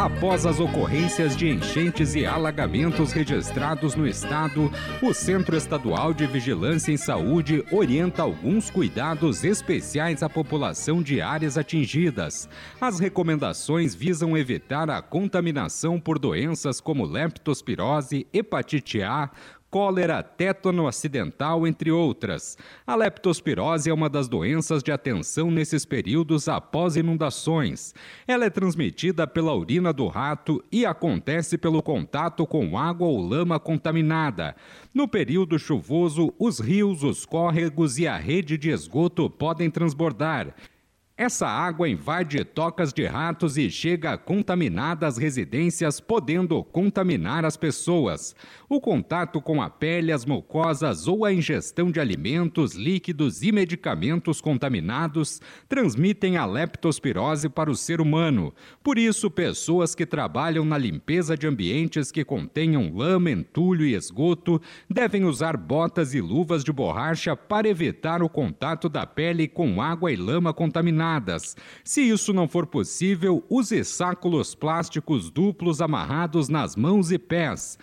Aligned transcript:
Após 0.00 0.46
as 0.46 0.58
ocorrências 0.58 1.36
de 1.36 1.46
enchentes 1.46 2.14
e 2.14 2.24
alagamentos 2.24 3.12
registrados 3.12 3.94
no 3.94 4.06
estado, 4.06 4.72
o 5.02 5.12
Centro 5.12 5.54
Estadual 5.54 6.14
de 6.14 6.26
Vigilância 6.26 6.90
em 6.90 6.96
Saúde 6.96 7.62
orienta 7.70 8.22
alguns 8.22 8.70
cuidados 8.70 9.44
especiais 9.44 10.22
à 10.22 10.28
população 10.30 11.02
de 11.02 11.20
áreas 11.20 11.58
atingidas. 11.58 12.48
As 12.80 12.98
recomendações 12.98 13.94
visam 13.94 14.38
evitar 14.38 14.88
a 14.88 15.02
contaminação 15.02 16.00
por 16.00 16.18
doenças 16.18 16.80
como 16.80 17.04
leptospirose, 17.04 18.26
hepatite 18.32 19.02
A, 19.02 19.28
cólera, 19.70 20.22
tétano 20.22 20.88
acidental, 20.88 21.66
entre 21.66 21.90
outras. 21.90 22.58
A 22.86 22.96
leptospirose 22.96 23.88
é 23.88 23.94
uma 23.94 24.10
das 24.10 24.28
doenças 24.28 24.82
de 24.82 24.90
atenção 24.90 25.50
nesses 25.50 25.84
períodos 25.84 26.48
após 26.48 26.96
inundações. 26.96 27.94
Ela 28.26 28.46
é 28.46 28.50
transmitida 28.50 29.26
pela 29.26 29.54
urina 29.54 29.92
do 29.92 30.08
rato 30.08 30.62
e 30.72 30.84
acontece 30.84 31.56
pelo 31.56 31.82
contato 31.82 32.46
com 32.46 32.76
água 32.76 33.06
ou 33.06 33.20
lama 33.20 33.60
contaminada. 33.60 34.56
No 34.92 35.06
período 35.06 35.58
chuvoso, 35.58 36.34
os 36.38 36.58
rios, 36.58 37.04
os 37.04 37.24
córregos 37.24 37.98
e 37.98 38.08
a 38.08 38.16
rede 38.16 38.58
de 38.58 38.70
esgoto 38.70 39.30
podem 39.30 39.70
transbordar. 39.70 40.54
Essa 41.22 41.46
água 41.46 41.86
invade 41.86 42.42
tocas 42.44 42.94
de 42.94 43.04
ratos 43.04 43.58
e 43.58 43.70
chega 43.70 44.16
contaminada 44.16 45.06
às 45.06 45.18
residências, 45.18 46.00
podendo 46.00 46.64
contaminar 46.64 47.44
as 47.44 47.58
pessoas. 47.58 48.34
O 48.70 48.80
contato 48.80 49.38
com 49.38 49.60
a 49.60 49.68
pele, 49.68 50.12
as 50.12 50.24
mucosas 50.24 51.06
ou 51.06 51.26
a 51.26 51.30
ingestão 51.30 51.90
de 51.90 52.00
alimentos, 52.00 52.72
líquidos 52.72 53.42
e 53.42 53.52
medicamentos 53.52 54.40
contaminados 54.40 55.42
transmitem 55.68 56.38
a 56.38 56.46
leptospirose 56.46 57.50
para 57.50 57.70
o 57.70 57.76
ser 57.76 58.00
humano. 58.00 58.54
Por 58.82 58.96
isso, 58.96 59.30
pessoas 59.30 59.94
que 59.94 60.06
trabalham 60.06 60.64
na 60.64 60.78
limpeza 60.78 61.36
de 61.36 61.46
ambientes 61.46 62.10
que 62.10 62.24
contenham 62.24 62.96
lama, 62.96 63.30
entulho 63.30 63.84
e 63.84 63.94
esgoto 63.94 64.58
devem 64.88 65.26
usar 65.26 65.58
botas 65.58 66.14
e 66.14 66.20
luvas 66.22 66.64
de 66.64 66.72
borracha 66.72 67.36
para 67.36 67.68
evitar 67.68 68.22
o 68.22 68.28
contato 68.30 68.88
da 68.88 69.04
pele 69.04 69.46
com 69.46 69.82
água 69.82 70.10
e 70.10 70.16
lama 70.16 70.54
contaminada 70.54 71.09
se 71.84 72.02
isso 72.02 72.32
não 72.32 72.46
for 72.46 72.66
possível, 72.66 73.44
use 73.48 73.84
sáculos 73.84 74.54
plásticos 74.54 75.30
duplos 75.30 75.80
amarrados 75.80 76.48
nas 76.48 76.76
mãos 76.76 77.10
e 77.10 77.18
pés. 77.18 77.78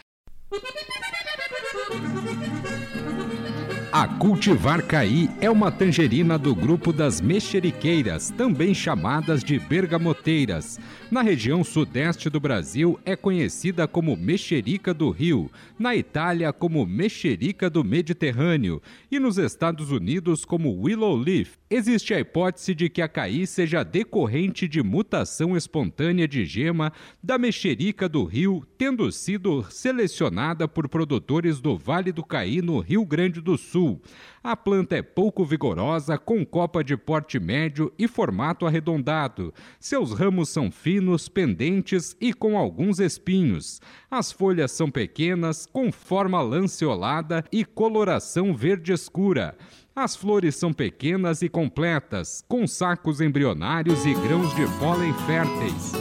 A 4.00 4.08
cultivar 4.08 4.84
caí 4.84 5.28
é 5.42 5.50
uma 5.50 5.72
tangerina 5.72 6.38
do 6.38 6.54
grupo 6.54 6.94
das 6.94 7.20
mexeriqueiras, 7.20 8.30
também 8.30 8.72
chamadas 8.72 9.44
de 9.44 9.58
bergamoteiras. 9.58 10.80
Na 11.10 11.24
região 11.24 11.64
sudeste 11.64 12.30
do 12.30 12.40
Brasil 12.40 13.00
é 13.04 13.16
conhecida 13.16 13.88
como 13.88 14.16
mexerica 14.16 14.94
do 14.94 15.10
Rio, 15.10 15.50
na 15.80 15.96
Itália 15.96 16.54
como 16.54 16.86
mexerica 16.86 17.72
do 17.72 17.84
Mediterrâneo 17.84 18.84
e 19.10 19.20
nos 19.20 19.40
Estados 19.40 19.90
Unidos 19.90 20.46
como 20.46 20.80
willow 20.80 21.16
leaf. 21.16 21.58
Existe 21.70 22.14
a 22.14 22.20
hipótese 22.20 22.76
de 22.76 22.90
que 22.90 23.02
a 23.02 23.08
caí 23.08 23.48
seja 23.48 23.84
decorrente 23.84 24.68
de 24.68 24.84
mutação 24.84 25.58
espontânea 25.58 26.28
de 26.28 26.46
gema 26.46 26.94
da 27.24 27.38
mexerica 27.38 28.08
do 28.08 28.24
Rio, 28.26 28.64
tendo 28.78 29.12
sido 29.12 29.66
selecionada 29.72 30.68
por 30.68 30.88
produtores 30.88 31.60
do 31.60 31.76
Vale 31.78 32.12
do 32.12 32.24
Caí 32.24 32.62
no 32.62 32.80
Rio 32.80 33.04
Grande 33.04 33.42
do 33.42 33.58
Sul. 33.58 33.87
Sul. 33.88 34.02
A 34.44 34.56
planta 34.56 34.96
é 34.96 35.02
pouco 35.02 35.46
vigorosa, 35.46 36.18
com 36.18 36.46
copa 36.46 36.84
de 36.84 36.96
porte 36.98 37.40
médio 37.40 37.92
e 37.98 38.08
formato 38.08 38.66
arredondado. 38.66 39.54
Seus 39.80 40.14
ramos 40.14 40.50
são 40.50 40.72
finos, 40.72 41.28
pendentes 41.28 42.16
e 42.20 42.34
com 42.34 42.58
alguns 42.58 43.00
espinhos. 43.00 43.82
As 44.10 44.32
folhas 44.32 44.72
são 44.72 44.90
pequenas, 44.90 45.66
com 45.66 45.92
forma 45.92 46.42
lanceolada 46.42 47.44
e 47.52 47.64
coloração 47.66 48.54
verde 48.56 48.94
escura. 48.94 49.58
As 49.96 50.16
flores 50.16 50.56
são 50.56 50.72
pequenas 50.72 51.42
e 51.42 51.50
completas, 51.50 52.44
com 52.48 52.68
sacos 52.68 53.20
embrionários 53.20 54.06
e 54.06 54.14
grãos 54.14 54.54
de 54.56 54.66
pólen 54.80 55.14
férteis. 55.26 55.94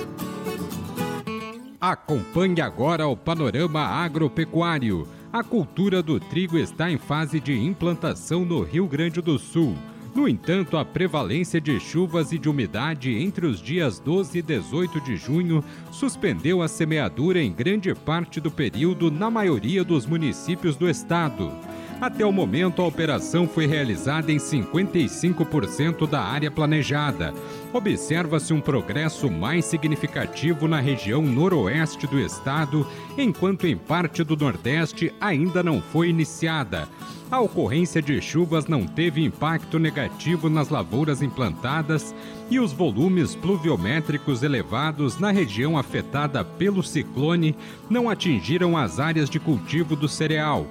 Acompanhe 1.81 2.61
agora 2.61 3.07
o 3.07 3.17
panorama 3.17 3.81
agropecuário. 3.81 5.16
A 5.37 5.45
cultura 5.45 6.03
do 6.03 6.19
trigo 6.19 6.57
está 6.57 6.91
em 6.91 6.97
fase 6.97 7.39
de 7.39 7.53
implantação 7.53 8.43
no 8.43 8.63
Rio 8.63 8.87
Grande 8.89 9.21
do 9.21 9.39
Sul. 9.39 9.77
No 10.15 10.27
entanto, 10.27 10.79
a 10.79 10.83
prevalência 10.83 11.61
de 11.61 11.79
chuvas 11.79 12.33
e 12.33 12.39
de 12.39 12.49
umidade 12.49 13.15
entre 13.15 13.45
os 13.45 13.61
dias 13.61 14.01
12 14.01 14.39
e 14.39 14.41
18 14.41 14.99
de 15.03 15.15
junho 15.15 15.63
suspendeu 15.93 16.63
a 16.63 16.69
semeadura 16.69 17.39
em 17.39 17.53
grande 17.53 17.95
parte 17.95 18.41
do 18.41 18.51
período 18.51 19.11
na 19.11 19.31
maioria 19.31 19.85
dos 19.85 20.07
municípios 20.07 20.75
do 20.75 20.89
estado. 20.89 21.53
Até 21.99 22.27
o 22.27 22.33
momento, 22.33 22.83
a 22.83 22.87
operação 22.87 23.49
foi 23.49 23.67
realizada 23.67 24.31
em 24.31 24.37
55% 24.37 26.07
da 26.07 26.21
área 26.21 26.51
planejada. 26.51 27.33
Observa-se 27.73 28.53
um 28.53 28.61
progresso 28.61 29.31
mais 29.31 29.65
significativo 29.65 30.69
na 30.69 30.79
região 30.79 31.23
noroeste 31.23 32.07
do 32.07 32.21
estado, 32.21 32.87
enquanto 33.17 33.67
em 33.67 33.77
parte 33.77 34.23
do 34.23 34.37
nordeste 34.37 35.11
ainda 35.19 35.63
não 35.63 35.81
foi 35.81 36.11
iniciada. 36.11 36.87
A 37.31 37.41
ocorrência 37.41 38.03
de 38.03 38.21
chuvas 38.21 38.67
não 38.67 38.87
teve 38.87 39.25
impacto 39.25 39.79
negativo 39.79 40.51
nas 40.51 40.69
lavouras 40.69 41.23
implantadas 41.23 42.15
e 42.51 42.61
os 42.61 42.73
volumes 42.73 43.35
pluviométricos 43.35 44.43
elevados 44.43 45.19
na 45.19 45.31
região 45.31 45.79
afetada 45.79 46.45
pelo 46.45 46.83
ciclone 46.83 47.57
não 47.89 48.11
atingiram 48.11 48.77
as 48.77 49.01
áreas 49.01 49.31
de 49.31 49.41
cultivo 49.41 49.97
do 49.97 50.09
cereal. 50.09 50.67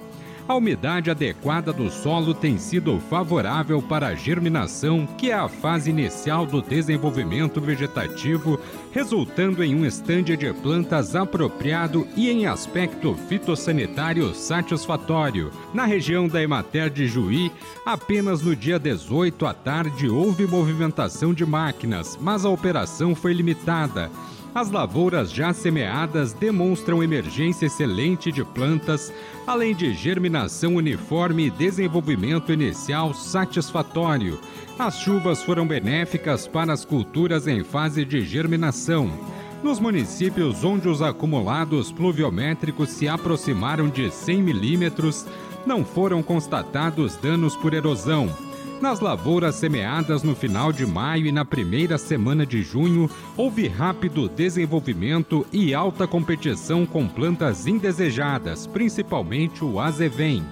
A 0.48 0.54
umidade 0.54 1.10
adequada 1.10 1.72
do 1.72 1.90
solo 1.90 2.32
tem 2.32 2.56
sido 2.56 3.00
favorável 3.00 3.82
para 3.82 4.06
a 4.06 4.14
germinação, 4.14 5.04
que 5.18 5.32
é 5.32 5.34
a 5.34 5.48
fase 5.48 5.90
inicial 5.90 6.46
do 6.46 6.62
desenvolvimento 6.62 7.60
vegetativo, 7.60 8.60
resultando 8.92 9.64
em 9.64 9.74
um 9.74 9.84
estande 9.84 10.36
de 10.36 10.52
plantas 10.52 11.16
apropriado 11.16 12.06
e 12.16 12.30
em 12.30 12.46
aspecto 12.46 13.16
fitossanitário 13.28 14.32
satisfatório. 14.34 15.50
Na 15.74 15.84
região 15.84 16.28
da 16.28 16.40
Emater 16.40 16.90
de 16.90 17.08
Juí, 17.08 17.50
apenas 17.84 18.40
no 18.40 18.54
dia 18.54 18.78
18 18.78 19.46
à 19.46 19.52
tarde 19.52 20.08
houve 20.08 20.46
movimentação 20.46 21.34
de 21.34 21.44
máquinas, 21.44 22.16
mas 22.20 22.44
a 22.44 22.50
operação 22.50 23.16
foi 23.16 23.32
limitada. 23.32 24.12
As 24.56 24.70
lavouras 24.70 25.30
já 25.30 25.52
semeadas 25.52 26.32
demonstram 26.32 27.02
emergência 27.02 27.66
excelente 27.66 28.32
de 28.32 28.42
plantas, 28.42 29.12
além 29.46 29.74
de 29.74 29.92
germinação 29.92 30.76
uniforme 30.76 31.48
e 31.48 31.50
desenvolvimento 31.50 32.50
inicial 32.50 33.12
satisfatório. 33.12 34.40
As 34.78 34.98
chuvas 34.98 35.42
foram 35.42 35.66
benéficas 35.66 36.48
para 36.48 36.72
as 36.72 36.86
culturas 36.86 37.46
em 37.46 37.62
fase 37.62 38.02
de 38.02 38.22
germinação. 38.22 39.12
Nos 39.62 39.78
municípios 39.78 40.64
onde 40.64 40.88
os 40.88 41.02
acumulados 41.02 41.92
pluviométricos 41.92 42.88
se 42.88 43.06
aproximaram 43.06 43.90
de 43.90 44.10
100 44.10 44.42
milímetros, 44.42 45.26
não 45.66 45.84
foram 45.84 46.22
constatados 46.22 47.14
danos 47.16 47.54
por 47.54 47.74
erosão. 47.74 48.34
Nas 48.80 49.00
lavouras 49.00 49.54
semeadas 49.54 50.22
no 50.22 50.36
final 50.36 50.70
de 50.70 50.84
maio 50.84 51.26
e 51.26 51.32
na 51.32 51.46
primeira 51.46 51.96
semana 51.96 52.44
de 52.44 52.62
junho, 52.62 53.10
houve 53.34 53.66
rápido 53.68 54.28
desenvolvimento 54.28 55.46
e 55.50 55.74
alta 55.74 56.06
competição 56.06 56.84
com 56.84 57.08
plantas 57.08 57.66
indesejadas, 57.66 58.66
principalmente 58.66 59.64
o 59.64 59.80
azevém. 59.80 60.44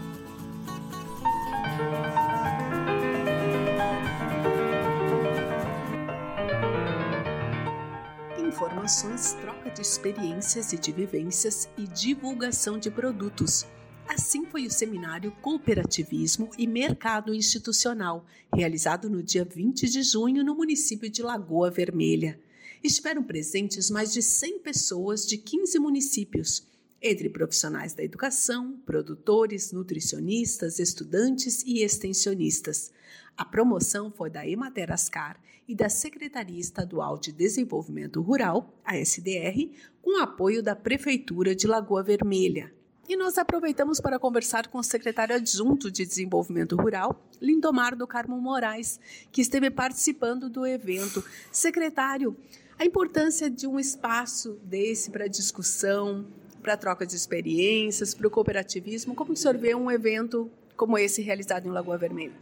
Informações, 8.39 9.35
troca 9.35 9.69
de 9.69 9.83
experiências 9.83 10.73
e 10.73 10.79
de 10.79 10.93
vivências 10.93 11.69
e 11.77 11.87
divulgação 11.87 12.79
de 12.79 12.91
produtos 12.91 13.67
Assim 14.07 14.45
foi 14.45 14.67
o 14.67 14.71
seminário 14.71 15.33
Cooperativismo 15.41 16.51
e 16.59 16.67
Mercado 16.67 17.35
Institucional, 17.35 18.27
realizado 18.55 19.09
no 19.09 19.23
dia 19.23 19.45
20 19.45 19.89
de 19.89 20.03
junho 20.03 20.45
no 20.45 20.55
município 20.55 21.09
de 21.09 21.23
Lagoa 21.23 21.71
Vermelha. 21.71 22.39
Estiveram 22.83 23.23
presentes 23.23 23.91
mais 23.91 24.13
de 24.13 24.23
100 24.23 24.59
pessoas 24.59 25.27
de 25.27 25.39
15 25.39 25.79
municípios. 25.79 26.67
entre 27.07 27.29
profissionais 27.29 27.93
da 27.93 28.03
educação, 28.03 28.81
produtores, 28.87 29.73
nutricionistas, 29.73 30.79
estudantes 30.79 31.63
e 31.63 31.83
extensionistas. 31.83 32.91
A 33.37 33.45
promoção 33.45 34.11
foi 34.11 34.31
da 34.31 34.49
Emater 34.49 34.91
Ascar 34.91 35.39
e 35.69 35.75
da 35.75 35.91
Secretaria 35.91 36.59
Estadual 36.59 37.19
de 37.19 37.31
Desenvolvimento 37.31 38.23
Rural, 38.23 38.75
a 38.83 38.97
SDR, 38.97 39.71
com 40.01 40.19
apoio 40.19 40.63
da 40.63 40.75
Prefeitura 40.75 41.55
de 41.55 41.67
Lagoa 41.67 42.03
Vermelha. 42.03 42.73
E 43.07 43.17
nós 43.17 43.37
aproveitamos 43.37 44.01
para 44.01 44.19
conversar 44.19 44.69
com 44.69 44.79
o 44.79 44.83
secretário 44.83 45.37
adjunto 45.37 45.91
de 45.91 46.07
Desenvolvimento 46.07 46.75
Rural, 46.75 47.23
Lindomar 47.39 47.95
do 47.95 48.07
Carmo 48.07 48.41
Moraes, 48.41 48.99
que 49.31 49.43
esteve 49.43 49.71
participando 49.71 50.49
do 50.49 50.67
evento. 50.67 51.23
Secretário, 51.53 52.35
a 52.79 52.85
importância 52.85 53.51
de 53.51 53.67
um 53.67 53.79
espaço 53.79 54.59
desse 54.65 55.11
para 55.11 55.27
discussão, 55.27 56.25
para 56.63 56.79
troca 56.79 57.05
de 57.05 57.15
experiências, 57.15 58.15
para 58.15 58.27
o 58.27 58.31
cooperativismo, 58.31 59.15
como 59.15 59.33
o 59.33 59.37
senhor 59.37 59.59
vê 59.59 59.75
um 59.75 59.91
evento 59.91 60.51
como 60.75 60.97
esse 60.97 61.21
realizado 61.21 61.69
em 61.69 61.71
Lagoa 61.71 61.99
Vermelha? 61.99 62.33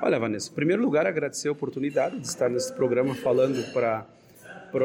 Olha, 0.00 0.18
Vanessa, 0.18 0.50
em 0.50 0.54
primeiro 0.54 0.82
lugar, 0.82 1.06
agradecer 1.06 1.46
a 1.46 1.52
oportunidade 1.52 2.18
de 2.18 2.26
estar 2.26 2.50
nesse 2.50 2.72
programa 2.72 3.14
falando 3.14 3.72
para 3.72 4.04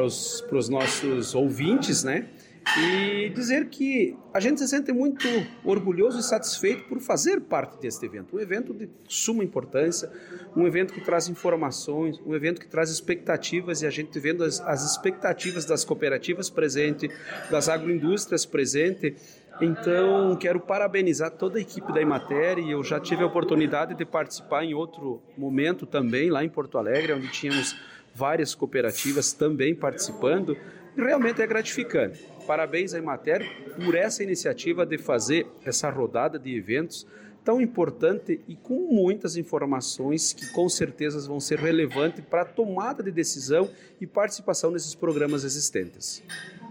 os 0.04 0.68
nossos 0.68 1.34
ouvintes, 1.34 2.04
né? 2.04 2.28
E 2.78 3.30
dizer 3.30 3.68
que 3.68 4.16
a 4.32 4.40
gente 4.40 4.60
se 4.60 4.68
sente 4.68 4.92
muito 4.92 5.26
orgulhoso 5.64 6.18
e 6.18 6.22
satisfeito 6.22 6.84
por 6.84 7.00
fazer 7.00 7.40
parte 7.40 7.80
deste 7.80 8.04
evento. 8.04 8.36
Um 8.36 8.40
evento 8.40 8.74
de 8.74 8.88
suma 9.08 9.42
importância, 9.42 10.10
um 10.54 10.66
evento 10.66 10.92
que 10.92 11.00
traz 11.00 11.28
informações, 11.28 12.20
um 12.24 12.34
evento 12.34 12.60
que 12.60 12.68
traz 12.68 12.90
expectativas 12.90 13.82
e 13.82 13.86
a 13.86 13.90
gente 13.90 14.18
vendo 14.18 14.44
as, 14.44 14.60
as 14.60 14.84
expectativas 14.90 15.64
das 15.64 15.84
cooperativas 15.84 16.50
presentes, 16.50 17.10
das 17.50 17.68
agroindústrias 17.68 18.44
presentes. 18.44 19.14
Então, 19.60 20.36
quero 20.36 20.60
parabenizar 20.60 21.32
toda 21.32 21.58
a 21.58 21.60
equipe 21.60 21.92
da 21.92 22.00
Imater 22.00 22.58
e 22.58 22.70
eu 22.70 22.84
já 22.84 23.00
tive 23.00 23.24
a 23.24 23.26
oportunidade 23.26 23.94
de 23.94 24.04
participar 24.04 24.64
em 24.64 24.72
outro 24.72 25.20
momento 25.36 25.84
também, 25.84 26.30
lá 26.30 26.44
em 26.44 26.48
Porto 26.48 26.78
Alegre, 26.78 27.12
onde 27.12 27.28
tínhamos 27.28 27.76
várias 28.14 28.54
cooperativas 28.54 29.32
também 29.32 29.74
participando. 29.74 30.56
Realmente 30.98 31.40
é 31.40 31.46
gratificante. 31.46 32.28
Parabéns 32.44 32.92
à 32.92 32.98
Imater 32.98 33.46
por 33.84 33.94
essa 33.94 34.20
iniciativa 34.24 34.84
de 34.84 34.98
fazer 34.98 35.46
essa 35.64 35.88
rodada 35.88 36.40
de 36.40 36.56
eventos 36.56 37.06
tão 37.44 37.60
importante 37.60 38.40
e 38.48 38.56
com 38.56 38.92
muitas 38.92 39.36
informações 39.36 40.32
que 40.32 40.50
com 40.52 40.68
certeza 40.68 41.20
vão 41.28 41.38
ser 41.38 41.60
relevantes 41.60 42.24
para 42.24 42.42
a 42.42 42.44
tomada 42.44 43.00
de 43.00 43.12
decisão 43.12 43.70
e 44.00 44.08
participação 44.08 44.72
nesses 44.72 44.92
programas 44.92 45.44
existentes. 45.44 46.20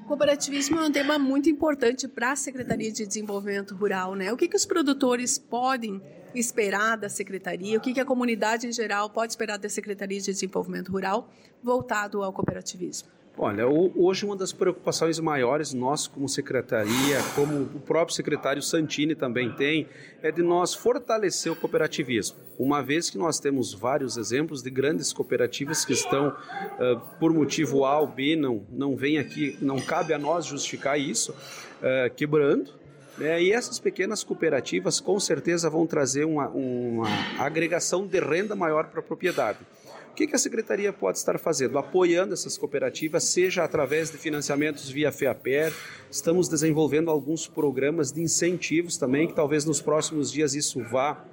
O 0.04 0.08
cooperativismo 0.08 0.78
é 0.78 0.86
um 0.86 0.92
tema 0.92 1.18
muito 1.18 1.50
importante 1.50 2.06
para 2.06 2.34
a 2.34 2.36
Secretaria 2.36 2.92
de 2.92 3.08
Desenvolvimento 3.08 3.76
Rural, 3.76 4.14
né? 4.14 4.32
O 4.34 4.36
que, 4.36 4.50
que 4.50 4.58
os 4.58 4.66
produtores 4.66 5.40
podem 5.40 6.02
esperar 6.36 6.98
da 6.98 7.08
Secretaria, 7.08 7.78
o 7.78 7.82
que, 7.82 7.94
que 7.94 8.00
a 8.00 8.06
comunidade 8.06 8.68
em 8.68 8.74
geral 8.74 9.10
pode 9.10 9.32
esperar 9.32 9.58
da 9.58 9.70
Secretaria 9.70 10.20
de 10.20 10.26
Desenvolvimento 10.26 10.92
Rural 10.92 11.30
voltado 11.64 12.22
ao 12.22 12.34
cooperativismo? 12.34 13.10
Olha, 13.40 13.68
hoje 13.68 14.26
uma 14.26 14.36
das 14.36 14.52
preocupações 14.52 15.20
maiores 15.20 15.72
nós 15.72 16.08
como 16.08 16.28
secretaria, 16.28 17.22
como 17.36 17.62
o 17.76 17.80
próprio 17.80 18.16
secretário 18.16 18.64
Santini 18.64 19.14
também 19.14 19.52
tem, 19.52 19.88
é 20.24 20.32
de 20.32 20.42
nós 20.42 20.74
fortalecer 20.74 21.52
o 21.52 21.56
cooperativismo. 21.56 22.36
Uma 22.58 22.82
vez 22.82 23.12
que 23.12 23.18
nós 23.18 23.40
temos 23.40 23.76
vários 23.76 24.18
exemplos 24.18 24.64
de 24.64 24.72
grandes 24.72 25.14
cooperativas 25.14 25.86
que 25.86 25.94
estão 25.94 26.30
uh, 26.30 27.00
por 27.20 27.32
motivo 27.32 27.86
A 27.86 28.00
ou 28.00 28.08
B, 28.08 28.36
não, 28.36 28.66
não 28.72 28.96
vem 28.96 29.20
aqui, 29.20 29.56
não 29.62 29.80
cabe 29.80 30.16
a 30.16 30.18
nós 30.18 30.48
justificar 30.48 31.00
isso, 31.00 31.32
uh, 31.32 32.12
quebrando, 32.16 32.72
né? 33.20 33.40
e 33.40 33.52
essas 33.52 33.78
pequenas 33.78 34.24
cooperativas 34.24 35.00
com 35.00 35.20
certeza 35.20 35.70
vão 35.70 35.86
trazer 35.86 36.26
uma, 36.26 36.50
uma 36.50 37.08
agregação 37.38 38.08
de 38.08 38.20
renda 38.20 38.56
maior 38.56 38.88
para 38.88 39.00
a 39.00 39.04
propriedade 39.04 39.60
que, 40.18 40.26
que 40.26 40.36
a 40.36 40.40
Secretaria 40.40 40.92
pode 40.92 41.20
estar 41.20 41.38
fazendo? 41.38 41.78
Apoiando 41.78 42.34
essas 42.34 42.58
cooperativas, 42.58 43.24
seja 43.26 43.64
através 43.64 44.10
de 44.10 44.18
financiamentos 44.18 44.90
via 44.90 45.12
FEAPER, 45.12 45.72
estamos 46.10 46.50
desenvolvendo 46.50 47.12
alguns 47.12 47.46
programas 47.46 48.12
de 48.12 48.20
incentivos 48.20 48.98
também, 48.98 49.28
que 49.28 49.36
talvez 49.36 49.64
nos 49.64 49.80
próximos 49.80 50.32
dias 50.32 50.56
isso 50.56 50.82
vá, 50.82 51.24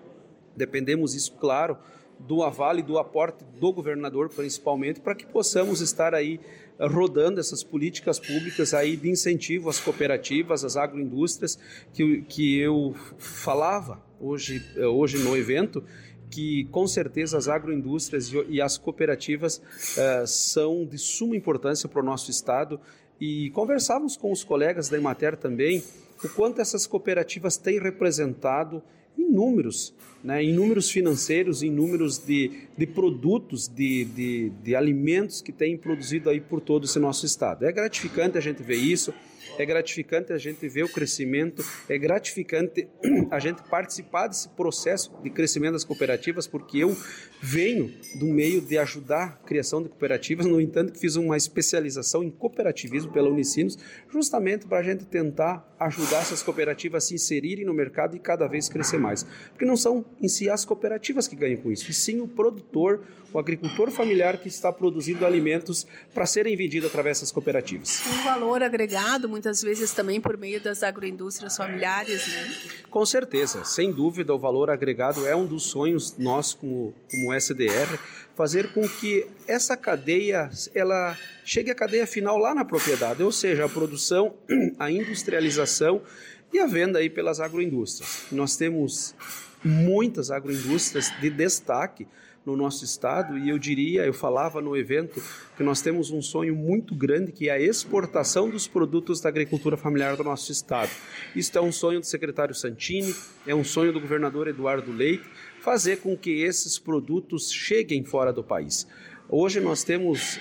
dependemos 0.54 1.14
isso, 1.14 1.32
claro, 1.32 1.78
do 2.18 2.42
aval 2.42 2.78
e 2.78 2.82
do 2.82 2.98
aporte 2.98 3.42
do 3.58 3.72
governador, 3.72 4.28
principalmente, 4.28 5.00
para 5.00 5.14
que 5.14 5.24
possamos 5.24 5.80
estar 5.80 6.14
aí 6.14 6.38
rodando 6.78 7.40
essas 7.40 7.64
políticas 7.64 8.18
públicas 8.18 8.74
aí 8.74 8.98
de 8.98 9.08
incentivo 9.08 9.70
às 9.70 9.80
cooperativas, 9.80 10.62
às 10.62 10.76
agroindústrias, 10.76 11.58
que, 11.94 12.20
que 12.28 12.58
eu 12.58 12.94
falava 13.16 14.02
hoje, 14.20 14.62
hoje 14.76 15.16
no 15.18 15.34
evento, 15.34 15.82
que 16.34 16.64
com 16.72 16.84
certeza 16.84 17.38
as 17.38 17.46
agroindústrias 17.46 18.32
e 18.48 18.60
as 18.60 18.76
cooperativas 18.76 19.58
uh, 19.58 20.26
são 20.26 20.84
de 20.84 20.98
suma 20.98 21.36
importância 21.36 21.88
para 21.88 22.02
o 22.02 22.04
nosso 22.04 22.28
estado 22.28 22.80
e 23.20 23.50
conversávamos 23.50 24.16
com 24.16 24.32
os 24.32 24.42
colegas 24.42 24.88
da 24.88 24.98
Emater 24.98 25.36
também 25.36 25.80
o 26.24 26.28
quanto 26.28 26.60
essas 26.60 26.88
cooperativas 26.88 27.56
têm 27.56 27.78
representado 27.78 28.82
em 29.16 29.30
números, 29.30 29.94
né, 30.24 30.42
em 30.42 30.52
números 30.52 30.90
financeiros, 30.90 31.62
em 31.62 31.70
números 31.70 32.18
de, 32.18 32.66
de 32.76 32.84
produtos, 32.84 33.68
de, 33.68 34.04
de, 34.04 34.50
de 34.60 34.74
alimentos 34.74 35.40
que 35.40 35.52
têm 35.52 35.76
produzido 35.76 36.30
aí 36.30 36.40
por 36.40 36.60
todo 36.60 36.84
esse 36.84 36.98
nosso 36.98 37.24
estado. 37.24 37.64
É 37.64 37.70
gratificante 37.70 38.36
a 38.36 38.40
gente 38.40 38.60
ver 38.60 38.78
isso 38.78 39.14
é 39.58 39.64
gratificante 39.66 40.32
a 40.32 40.38
gente 40.38 40.68
ver 40.68 40.84
o 40.84 40.88
crescimento, 40.88 41.64
é 41.88 41.98
gratificante 41.98 42.88
a 43.30 43.38
gente 43.38 43.62
participar 43.62 44.26
desse 44.26 44.48
processo 44.50 45.12
de 45.22 45.30
crescimento 45.30 45.72
das 45.72 45.84
cooperativas, 45.84 46.46
porque 46.46 46.78
eu 46.78 46.96
venho 47.40 47.92
do 48.14 48.26
meio 48.26 48.60
de 48.60 48.78
ajudar 48.78 49.24
a 49.24 49.46
criação 49.46 49.82
de 49.82 49.88
cooperativas, 49.88 50.46
no 50.46 50.60
entanto 50.60 50.92
que 50.92 50.98
fiz 50.98 51.16
uma 51.16 51.36
especialização 51.36 52.22
em 52.22 52.30
cooperativismo 52.30 53.12
pela 53.12 53.28
Unicinos, 53.28 53.78
justamente 54.10 54.66
para 54.66 54.78
a 54.78 54.82
gente 54.82 55.04
tentar 55.04 55.68
ajudar 55.78 56.22
essas 56.22 56.42
cooperativas 56.42 57.04
a 57.04 57.06
se 57.06 57.14
inserirem 57.14 57.64
no 57.64 57.74
mercado 57.74 58.16
e 58.16 58.18
cada 58.18 58.46
vez 58.46 58.68
crescer 58.68 58.98
mais. 58.98 59.24
Porque 59.50 59.64
não 59.64 59.76
são 59.76 60.04
em 60.20 60.28
si 60.28 60.48
as 60.48 60.64
cooperativas 60.64 61.28
que 61.28 61.36
ganham 61.36 61.60
com 61.60 61.70
isso, 61.70 61.90
e 61.90 61.94
sim 61.94 62.20
o 62.20 62.26
produtor, 62.26 63.04
o 63.32 63.38
agricultor 63.38 63.90
familiar 63.90 64.38
que 64.38 64.48
está 64.48 64.72
produzindo 64.72 65.26
alimentos 65.26 65.86
para 66.14 66.24
serem 66.24 66.56
vendidos 66.56 66.88
através 66.88 67.18
dessas 67.18 67.32
cooperativas. 67.32 68.02
Um 68.06 68.24
valor 68.24 68.62
agregado, 68.62 69.28
muitas 69.44 69.60
vezes 69.60 69.92
também 69.92 70.22
por 70.22 70.38
meio 70.38 70.58
das 70.58 70.82
agroindústrias 70.82 71.54
familiares, 71.54 72.26
né? 72.28 72.54
Com 72.90 73.04
certeza, 73.04 73.62
sem 73.62 73.92
dúvida, 73.92 74.32
o 74.32 74.38
valor 74.38 74.70
agregado 74.70 75.26
é 75.26 75.36
um 75.36 75.44
dos 75.44 75.64
sonhos 75.64 76.16
nós 76.16 76.54
como, 76.54 76.94
como 77.10 77.34
SDR, 77.34 77.98
fazer 78.34 78.72
com 78.72 78.88
que 78.88 79.26
essa 79.46 79.76
cadeia 79.76 80.50
ela 80.74 81.14
chegue 81.44 81.70
à 81.70 81.74
cadeia 81.74 82.06
final 82.06 82.38
lá 82.38 82.54
na 82.54 82.64
propriedade, 82.64 83.22
ou 83.22 83.30
seja, 83.30 83.66
a 83.66 83.68
produção, 83.68 84.34
a 84.78 84.90
industrialização 84.90 86.00
e 86.50 86.58
a 86.58 86.66
venda 86.66 86.98
aí 86.98 87.10
pelas 87.10 87.38
agroindústrias. 87.38 88.24
Nós 88.32 88.56
temos 88.56 89.14
muitas 89.62 90.30
agroindústrias 90.30 91.12
de 91.20 91.28
destaque 91.28 92.06
no 92.44 92.56
nosso 92.56 92.84
estado 92.84 93.38
e 93.38 93.48
eu 93.48 93.58
diria, 93.58 94.04
eu 94.04 94.12
falava 94.12 94.60
no 94.60 94.76
evento 94.76 95.22
que 95.56 95.62
nós 95.62 95.80
temos 95.80 96.10
um 96.10 96.20
sonho 96.20 96.54
muito 96.54 96.94
grande 96.94 97.32
que 97.32 97.48
é 97.48 97.52
a 97.52 97.60
exportação 97.60 98.50
dos 98.50 98.68
produtos 98.68 99.20
da 99.20 99.28
agricultura 99.28 99.76
familiar 99.76 100.16
do 100.16 100.24
nosso 100.24 100.52
estado. 100.52 100.90
Isso 101.34 101.56
é 101.56 101.60
um 101.60 101.72
sonho 101.72 102.00
do 102.00 102.06
secretário 102.06 102.54
Santini, 102.54 103.14
é 103.46 103.54
um 103.54 103.64
sonho 103.64 103.92
do 103.92 104.00
governador 104.00 104.48
Eduardo 104.48 104.92
Leite, 104.92 105.24
fazer 105.60 105.98
com 105.98 106.16
que 106.16 106.42
esses 106.42 106.78
produtos 106.78 107.50
cheguem 107.50 108.04
fora 108.04 108.32
do 108.32 108.44
país. 108.44 108.86
Hoje 109.28 109.58
nós 109.58 109.82
temos 109.82 110.36
uh, 110.36 110.40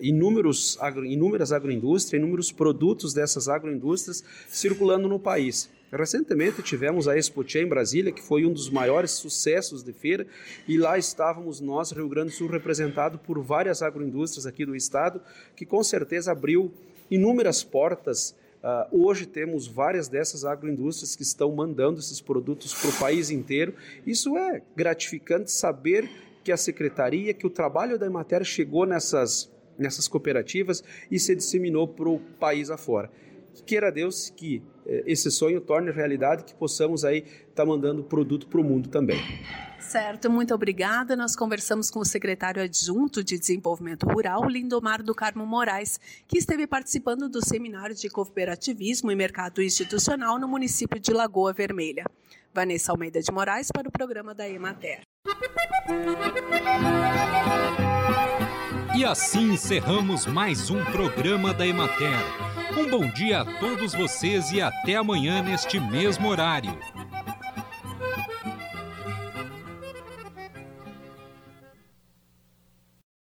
inúmeros 0.00 0.76
agro, 0.80 1.04
inúmeras 1.04 1.52
agroindústrias, 1.52 2.20
inúmeros 2.20 2.50
produtos 2.50 3.14
dessas 3.14 3.48
agroindústrias 3.48 4.24
circulando 4.48 5.08
no 5.08 5.20
país. 5.20 5.70
Recentemente 5.92 6.62
tivemos 6.62 7.08
a 7.08 7.16
Expo 7.16 7.44
em 7.56 7.66
Brasília, 7.66 8.12
que 8.12 8.22
foi 8.22 8.46
um 8.46 8.52
dos 8.52 8.70
maiores 8.70 9.10
sucessos 9.12 9.82
de 9.82 9.92
feira, 9.92 10.26
e 10.68 10.78
lá 10.78 10.96
estávamos 10.96 11.60
nós, 11.60 11.90
Rio 11.90 12.08
Grande 12.08 12.30
do 12.30 12.36
Sul, 12.36 12.48
representado 12.48 13.18
por 13.18 13.42
várias 13.42 13.82
agroindústrias 13.82 14.46
aqui 14.46 14.64
do 14.64 14.76
estado, 14.76 15.20
que 15.56 15.66
com 15.66 15.82
certeza 15.82 16.32
abriu 16.32 16.72
inúmeras 17.10 17.64
portas 17.64 18.34
Uh, 18.60 19.06
hoje 19.06 19.24
temos 19.24 19.66
várias 19.66 20.06
dessas 20.06 20.44
agroindústrias 20.44 21.16
que 21.16 21.22
estão 21.22 21.50
mandando 21.50 21.98
esses 21.98 22.20
produtos 22.20 22.74
para 22.74 22.90
o 22.90 22.98
país 22.98 23.30
inteiro. 23.30 23.74
Isso 24.06 24.36
é 24.36 24.60
gratificante 24.76 25.50
saber 25.50 26.10
que 26.44 26.52
a 26.52 26.58
secretaria, 26.58 27.32
que 27.32 27.46
o 27.46 27.50
trabalho 27.50 27.98
da 27.98 28.04
Emater 28.04 28.44
chegou 28.44 28.84
nessas, 28.84 29.50
nessas 29.78 30.06
cooperativas 30.06 30.84
e 31.10 31.18
se 31.18 31.34
disseminou 31.34 31.88
para 31.88 32.10
o 32.10 32.20
país 32.38 32.68
afora. 32.68 33.10
Queira 33.66 33.90
Deus 33.90 34.30
que 34.30 34.62
eh, 34.86 35.04
esse 35.06 35.30
sonho 35.30 35.60
torne 35.60 35.90
realidade, 35.90 36.44
que 36.44 36.54
possamos 36.54 37.04
aí 37.04 37.18
estar 37.18 37.54
tá 37.54 37.66
mandando 37.66 38.02
produto 38.02 38.46
para 38.46 38.60
o 38.60 38.64
mundo 38.64 38.88
também. 38.88 39.18
Certo, 39.78 40.30
muito 40.30 40.54
obrigada. 40.54 41.16
Nós 41.16 41.34
conversamos 41.34 41.90
com 41.90 42.00
o 42.00 42.04
secretário 42.04 42.62
adjunto 42.62 43.24
de 43.24 43.38
Desenvolvimento 43.38 44.06
Rural, 44.06 44.46
Lindomar 44.48 45.02
do 45.02 45.14
Carmo 45.14 45.44
Moraes, 45.46 45.98
que 46.28 46.38
esteve 46.38 46.66
participando 46.66 47.28
do 47.28 47.44
seminário 47.44 47.94
de 47.94 48.08
cooperativismo 48.08 49.10
e 49.10 49.16
mercado 49.16 49.62
institucional 49.62 50.38
no 50.38 50.46
município 50.46 51.00
de 51.00 51.12
Lagoa 51.12 51.52
Vermelha. 51.52 52.04
Vanessa 52.52 52.92
Almeida 52.92 53.20
de 53.20 53.32
Moraes 53.32 53.68
para 53.72 53.88
o 53.88 53.92
programa 53.92 54.34
da 54.34 54.48
Emater. 54.48 55.00
E 58.92 59.04
assim 59.04 59.52
encerramos 59.52 60.26
mais 60.26 60.68
um 60.68 60.84
programa 60.86 61.54
da 61.54 61.64
Emater. 61.64 62.18
Um 62.76 62.90
bom 62.90 63.08
dia 63.08 63.42
a 63.42 63.44
todos 63.44 63.94
vocês 63.94 64.50
e 64.50 64.60
até 64.60 64.96
amanhã 64.96 65.40
neste 65.42 65.78
mesmo 65.78 66.28
horário. 66.28 66.76